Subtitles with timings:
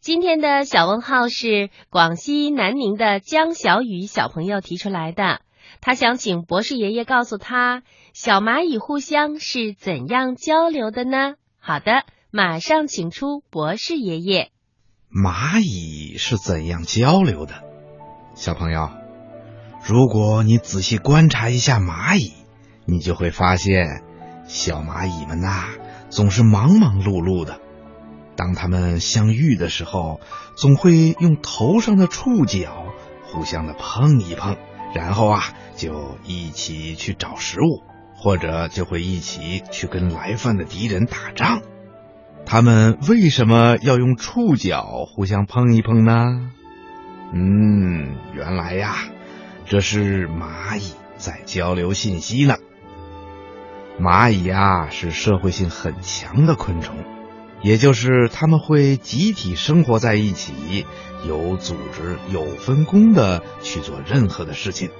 [0.00, 5.42] 今天的小问号是广西南宁的江小雨小朋友提出来的，
[5.82, 7.82] 他想请博士爷爷告诉他，
[8.14, 11.34] 小蚂蚁互相是怎样交流的呢？
[11.58, 14.50] 好的，马上请出博士爷爷。
[15.10, 17.62] 蚂蚁是怎样交流的？
[18.34, 18.88] 小朋友，
[19.86, 22.32] 如果你仔细观察一下蚂蚁，
[22.86, 24.02] 你就会发现，
[24.46, 25.66] 小蚂蚁们呐，
[26.08, 27.60] 总是忙忙碌碌的。
[28.36, 30.20] 当它们相遇的时候，
[30.56, 32.86] 总会用头上的触角
[33.24, 34.56] 互相的碰一碰，
[34.94, 35.42] 然后啊，
[35.76, 37.82] 就一起去找食物，
[38.14, 41.62] 或者就会一起去跟来犯的敌人打仗。
[42.46, 46.50] 他们为什么要用触角互相碰一碰呢？
[47.32, 48.96] 嗯，原来呀，
[49.66, 52.56] 这是蚂蚁在交流信息呢。
[54.00, 56.96] 蚂蚁呀，是社会性很强的昆虫。
[57.62, 60.86] 也就是他们会集体生活在一起，
[61.26, 64.90] 有组织、有分工的去做任何的事情，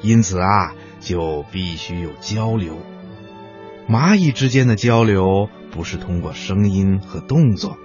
[0.00, 2.78] 因此啊，就必须有交流。
[3.88, 7.76] 蚂蚁之间的交流不是通过声音和动作，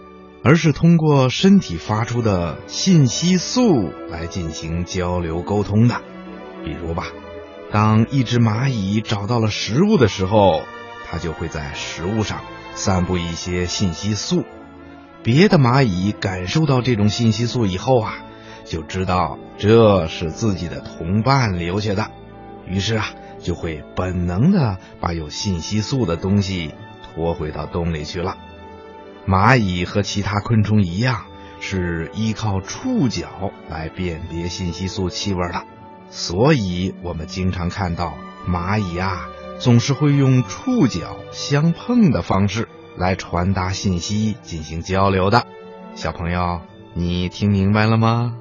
[0.44, 6.02] 而是通过身体发出的信息素来进行交流沟通的。
[6.64, 7.08] 比如吧，
[7.72, 10.62] 当一只蚂蚁找到了食物的时候，
[11.10, 12.42] 它就会在食物上。
[12.76, 14.46] 散布一些信息素，
[15.22, 18.20] 别的蚂蚁感受到这种信息素以后啊，
[18.64, 22.10] 就知道这是自己的同伴留下的，
[22.66, 23.08] 于是啊，
[23.40, 28.38] 就会本能的把有信息素的东西拖回到洞里去了。
[29.28, 31.26] 蚂蚁和其他昆虫一样，
[31.60, 35.64] 是依靠触角来辨别信息素气味的，
[36.12, 38.14] 所以我们经常看到
[38.48, 39.28] 蚂蚁啊。
[39.60, 45.46] 总是会用触角相碰的方式来传达信息、进行交流的。
[45.96, 46.62] 小朋友，
[46.94, 48.38] 你听明白了吗？